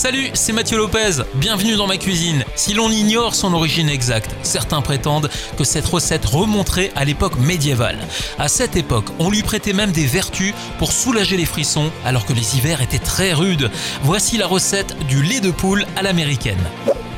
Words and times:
Salut, 0.00 0.30
c'est 0.32 0.54
Mathieu 0.54 0.78
Lopez, 0.78 1.24
bienvenue 1.34 1.76
dans 1.76 1.86
ma 1.86 1.98
cuisine. 1.98 2.42
Si 2.56 2.72
l'on 2.72 2.88
ignore 2.88 3.34
son 3.34 3.52
origine 3.52 3.90
exacte, 3.90 4.34
certains 4.42 4.80
prétendent 4.80 5.28
que 5.58 5.64
cette 5.64 5.84
recette 5.84 6.24
remonterait 6.24 6.90
à 6.96 7.04
l'époque 7.04 7.38
médiévale. 7.38 7.98
À 8.38 8.48
cette 8.48 8.76
époque, 8.76 9.10
on 9.18 9.28
lui 9.28 9.42
prêtait 9.42 9.74
même 9.74 9.92
des 9.92 10.06
vertus 10.06 10.54
pour 10.78 10.90
soulager 10.90 11.36
les 11.36 11.44
frissons 11.44 11.90
alors 12.02 12.24
que 12.24 12.32
les 12.32 12.56
hivers 12.56 12.80
étaient 12.80 12.98
très 12.98 13.34
rudes. 13.34 13.70
Voici 14.02 14.38
la 14.38 14.46
recette 14.46 14.96
du 15.06 15.22
lait 15.22 15.40
de 15.40 15.50
poule 15.50 15.84
à 15.96 16.02
l'américaine. 16.02 16.64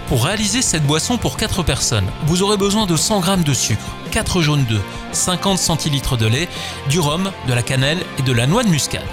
Pour 0.09 0.25
réaliser 0.25 0.61
cette 0.61 0.85
boisson 0.85 1.19
pour 1.19 1.37
4 1.37 1.63
personnes, 1.63 2.11
vous 2.27 2.43
aurez 2.43 2.57
besoin 2.57 2.87
de 2.87 2.97
100 2.97 3.23
g 3.23 3.45
de 3.45 3.55
sucre, 3.55 3.97
4 4.11 4.43
jaunes 4.43 4.65
d'œufs, 4.65 4.83
50 5.13 5.57
centilitres 5.57 6.17
de 6.17 6.27
lait, 6.27 6.49
du 6.91 6.99
rhum, 6.99 7.31
de 7.47 7.55
la 7.55 7.63
cannelle 7.63 8.01
et 8.19 8.23
de 8.23 8.33
la 8.33 8.49
noix 8.49 8.65
de 8.65 8.71
muscade. 8.71 9.07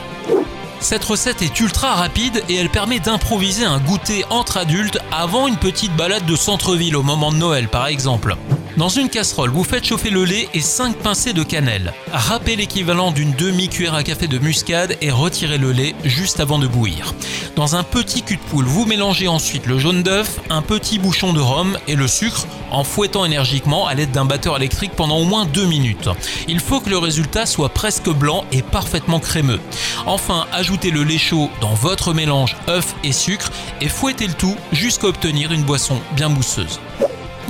Cette 0.82 1.04
recette 1.04 1.42
est 1.42 1.60
ultra 1.60 1.94
rapide 1.94 2.42
et 2.48 2.56
elle 2.56 2.70
permet 2.70 3.00
d'improviser 3.00 3.66
un 3.66 3.80
goûter 3.80 4.24
entre 4.30 4.58
adultes 4.58 4.98
avant 5.12 5.48
une 5.48 5.58
petite 5.58 5.96
balade 5.96 6.26
de 6.26 6.36
centre-ville 6.36 6.96
au 6.96 7.04
moment 7.04 7.32
de 7.32 7.38
Noël 7.38 7.68
par 7.68 7.88
exemple. 7.88 8.36
Dans 8.80 8.88
une 8.88 9.10
casserole, 9.10 9.50
vous 9.50 9.66
faites 9.66 9.84
chauffer 9.84 10.10
le 10.10 10.24
lait 10.24 10.48
et 10.54 10.62
5 10.62 10.96
pincées 10.96 11.34
de 11.34 11.44
cannelle. 11.44 11.94
Râpez 12.14 12.56
l'équivalent 12.56 13.12
d'une 13.12 13.34
demi-cuillère 13.34 13.94
à 13.94 14.04
café 14.04 14.28
de 14.28 14.40
muscade 14.40 14.96
et 15.02 15.12
retirez 15.12 15.58
le 15.58 15.74
lait 15.74 15.96
juste 16.06 16.40
avant 16.40 16.60
de 16.60 16.66
bouillir. 16.66 17.14
Dans 17.58 17.76
un 17.76 17.84
petit 17.84 18.24
cul 18.24 18.38
de 18.38 18.42
poule, 18.42 18.64
vous 18.64 18.86
mélangez 18.86 19.28
ensuite 19.28 19.66
le 19.66 19.80
jaune 19.80 20.02
d'œuf, 20.02 20.40
un 20.50 20.62
petit 20.62 20.98
bouchon 20.98 21.34
de 21.34 21.42
rhum 21.42 21.78
et 21.90 21.98
le 21.98 22.08
sucre 22.08 22.48
en 22.72 22.86
fouettant 22.86 23.26
énergiquement 23.26 23.86
à 23.86 23.96
l'aide 23.96 24.12
d'un 24.12 24.24
batteur 24.24 24.56
électrique 24.56 24.94
pendant 24.96 25.18
au 25.18 25.26
moins 25.26 25.46
2 25.46 25.66
minutes. 25.66 26.08
Il 26.48 26.62
faut 26.62 26.80
que 26.80 26.90
le 26.90 27.00
résultat 27.00 27.46
soit 27.46 27.74
presque 27.74 28.10
blanc 28.10 28.46
et 28.54 28.62
parfaitement 28.62 29.20
crémeux. 29.20 29.60
Enfin, 30.06 30.48
ajoutez 30.54 30.92
le 30.92 31.04
lait 31.04 31.18
chaud 31.18 31.50
dans 31.60 31.74
votre 31.74 32.14
mélange 32.14 32.56
œuf 32.70 32.96
et 33.04 33.12
sucre 33.12 33.52
et 33.82 33.90
fouettez 33.90 34.28
le 34.28 34.36
tout 34.36 34.56
jusqu'à 34.72 35.08
obtenir 35.08 35.52
une 35.52 35.64
boisson 35.64 36.00
bien 36.16 36.30
mousseuse. 36.30 36.80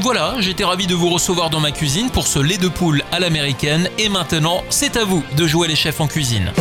Voilà, 0.02 0.36
j'étais 0.39 0.64
ravi 0.64 0.88
de 0.88 0.95
vous 0.95 1.09
recevoir 1.09 1.50
dans 1.50 1.59
ma 1.59 1.72
cuisine 1.72 2.09
pour 2.09 2.25
ce 2.25 2.39
lait 2.39 2.58
de 2.58 2.69
poule 2.69 3.03
à 3.11 3.19
l'américaine 3.19 3.89
et 3.97 4.08
maintenant, 4.08 4.64
c'est 4.69 4.95
à 4.95 5.03
vous 5.03 5.23
de 5.36 5.45
jouer 5.45 5.67
les 5.67 5.75
chefs 5.75 6.00
en 6.00 6.08
cuisine. 6.08 6.53